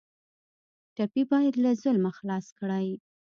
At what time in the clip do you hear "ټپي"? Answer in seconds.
0.95-1.23